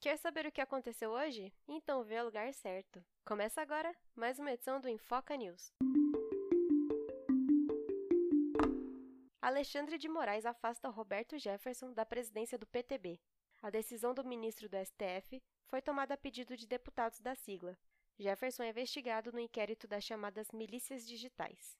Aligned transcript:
Quer 0.00 0.16
saber 0.16 0.46
o 0.46 0.50
que 0.50 0.62
aconteceu 0.62 1.10
hoje? 1.10 1.52
Então 1.68 2.02
vê 2.02 2.18
o 2.18 2.24
lugar 2.24 2.54
certo. 2.54 3.04
Começa 3.22 3.60
agora 3.60 3.94
mais 4.16 4.38
uma 4.38 4.50
edição 4.50 4.80
do 4.80 4.88
Infoca 4.88 5.36
News. 5.36 5.74
Alexandre 9.42 9.98
de 9.98 10.08
Moraes 10.08 10.46
afasta 10.46 10.88
Roberto 10.88 11.38
Jefferson 11.38 11.92
da 11.92 12.06
presidência 12.06 12.56
do 12.56 12.66
PTB. 12.66 13.20
A 13.60 13.68
decisão 13.68 14.14
do 14.14 14.24
ministro 14.24 14.70
do 14.70 14.76
STF 14.82 15.42
foi 15.66 15.82
tomada 15.82 16.14
a 16.14 16.16
pedido 16.16 16.56
de 16.56 16.66
deputados 16.66 17.20
da 17.20 17.34
sigla. 17.34 17.76
Jefferson 18.18 18.62
é 18.62 18.70
investigado 18.70 19.30
no 19.30 19.38
inquérito 19.38 19.86
das 19.86 20.02
chamadas 20.02 20.50
milícias 20.50 21.06
digitais. 21.06 21.76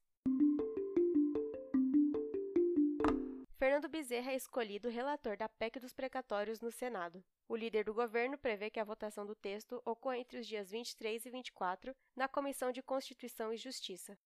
Fernando 3.60 3.90
Bezerra 3.90 4.32
é 4.32 4.36
escolhido 4.36 4.88
relator 4.88 5.36
da 5.36 5.46
PEC 5.46 5.78
dos 5.78 5.92
precatórios 5.92 6.62
no 6.62 6.70
Senado. 6.70 7.22
O 7.46 7.54
líder 7.54 7.84
do 7.84 7.92
governo 7.92 8.38
prevê 8.38 8.70
que 8.70 8.80
a 8.80 8.84
votação 8.84 9.26
do 9.26 9.34
texto 9.34 9.82
ocorra 9.84 10.16
entre 10.16 10.38
os 10.38 10.46
dias 10.46 10.70
23 10.70 11.26
e 11.26 11.30
24 11.30 11.94
na 12.16 12.26
Comissão 12.26 12.72
de 12.72 12.82
Constituição 12.82 13.52
e 13.52 13.58
Justiça. 13.58 14.18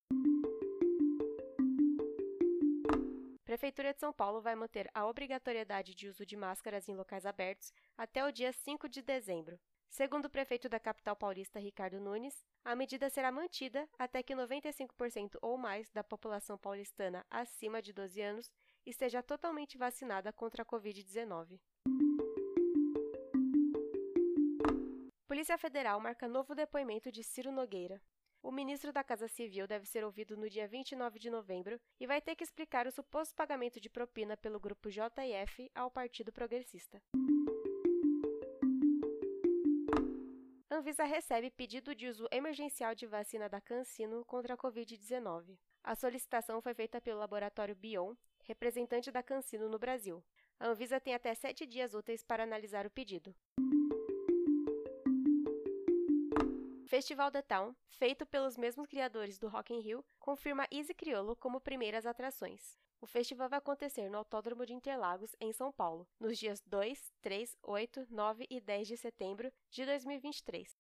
Prefeitura 3.45 3.93
de 3.93 3.98
São 3.98 4.12
Paulo 4.12 4.41
vai 4.41 4.55
manter 4.55 4.88
a 4.95 5.05
obrigatoriedade 5.05 5.96
de 5.96 6.07
uso 6.07 6.24
de 6.24 6.37
máscaras 6.37 6.88
em 6.88 6.95
locais 6.95 7.27
abertos 7.27 7.73
até 7.98 8.24
o 8.24 8.30
dia 8.30 8.52
5 8.52 8.88
de 8.88 9.02
dezembro. 9.02 9.59
Segundo 9.88 10.27
o 10.27 10.30
prefeito 10.30 10.69
da 10.69 10.79
capital 10.79 11.15
paulista, 11.15 11.59
Ricardo 11.59 12.01
Nunes, 12.01 12.45
a 12.65 12.74
medida 12.74 13.10
será 13.10 13.30
mantida 13.30 13.88
até 13.98 14.23
que 14.23 14.35
95% 14.35 15.38
ou 15.43 15.57
mais 15.57 15.91
da 15.91 16.05
população 16.05 16.57
paulistana 16.57 17.27
acima 17.29 17.82
de 17.82 17.93
12 17.93 18.21
anos 18.21 18.52
esteja 18.91 19.23
totalmente 19.23 19.79
vacinada 19.79 20.33
contra 20.33 20.62
a 20.62 20.66
Covid-19. 20.66 21.61
Polícia 25.27 25.59
Federal 25.59 26.01
marca 26.01 26.29
novo 26.29 26.55
depoimento 26.55 27.10
de 27.10 27.24
Ciro 27.24 27.51
Nogueira. 27.51 28.01
O 28.43 28.52
ministro 28.52 28.93
da 28.93 29.02
Casa 29.02 29.27
Civil 29.27 29.66
deve 29.66 29.87
ser 29.87 30.05
ouvido 30.05 30.37
no 30.37 30.49
dia 30.49 30.68
29 30.68 31.18
de 31.18 31.30
novembro 31.30 31.80
e 31.99 32.07
vai 32.07 32.21
ter 32.21 32.37
que 32.37 32.45
explicar 32.45 32.87
o 32.87 32.93
suposto 32.93 33.35
pagamento 33.35 33.80
de 33.80 33.88
propina 33.88 34.37
pelo 34.37 34.60
grupo 34.60 34.90
JF 34.90 35.71
ao 35.74 35.90
Partido 35.90 36.30
Progressista. 36.30 37.02
Anvisa 40.75 41.05
recebe 41.05 41.53
pedido 41.53 41.95
de 41.95 42.09
uso 42.09 42.27
emergencial 42.33 42.97
de 42.97 43.07
vacina 43.07 43.49
da 43.49 43.61
CanSino 43.61 44.25
contra 44.25 44.55
a 44.55 44.57
Covid-19. 44.57 45.57
A 45.85 45.95
solicitação 45.95 46.61
foi 46.61 46.75
feita 46.75 47.01
pelo 47.01 47.21
laboratório 47.21 47.77
Bion, 47.77 48.17
representante 48.43 49.13
da 49.13 49.23
CanSino 49.23 49.69
no 49.69 49.79
Brasil. 49.79 50.21
A 50.59 50.67
Anvisa 50.67 50.99
tem 50.99 51.15
até 51.15 51.33
sete 51.33 51.65
dias 51.65 51.95
úteis 51.95 52.25
para 52.25 52.43
analisar 52.43 52.87
o 52.87 52.91
pedido. 52.91 53.33
Festival 56.89 57.30
The 57.30 57.43
Town, 57.43 57.73
feito 57.87 58.27
pelos 58.27 58.57
mesmos 58.57 58.89
criadores 58.89 59.39
do 59.39 59.47
Rock 59.47 59.73
in 59.73 59.79
Rio, 59.79 60.05
confirma 60.19 60.67
Easy 60.73 60.93
Criolo 60.93 61.37
como 61.37 61.61
primeiras 61.61 62.05
atrações. 62.05 62.77
O 63.05 63.07
festival 63.07 63.51
vai 63.51 63.59
acontecer 63.59 64.09
no 64.09 64.16
Autódromo 64.16 64.65
de 64.65 64.72
Interlagos, 64.72 65.37
em 65.38 65.53
São 65.53 65.71
Paulo, 65.71 66.09
nos 66.19 66.38
dias 66.38 66.62
2, 66.62 67.12
3, 67.21 67.55
8, 67.62 68.06
9 68.09 68.47
e 68.49 68.59
10 68.62 68.88
de 68.88 68.97
setembro 68.97 69.53
de 69.71 69.84
2023. 69.84 70.75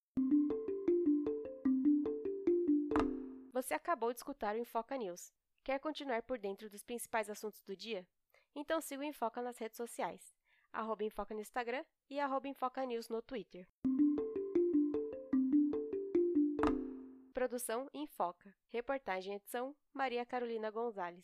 Você 3.52 3.74
acabou 3.74 4.10
de 4.10 4.20
escutar 4.20 4.56
o 4.56 4.58
Infoca 4.58 4.96
News. 4.96 5.34
Quer 5.62 5.78
continuar 5.78 6.22
por 6.22 6.38
dentro 6.38 6.70
dos 6.70 6.82
principais 6.82 7.28
assuntos 7.28 7.62
do 7.62 7.76
dia? 7.76 8.06
Então 8.54 8.80
siga 8.80 9.02
o 9.02 9.04
Infoca 9.04 9.42
nas 9.42 9.58
redes 9.58 9.76
sociais, 9.76 10.34
arroba 10.72 11.04
no 11.28 11.40
Instagram 11.42 11.84
e 12.08 12.18
arroba 12.18 12.48
News 12.86 13.10
no 13.10 13.20
Twitter. 13.20 13.68
Produção 17.34 17.90
Infoca. 17.92 18.56
Reportagem 18.70 19.34
edição 19.34 19.76
Maria 19.92 20.24
Carolina 20.24 20.70
Gonzalez. 20.70 21.22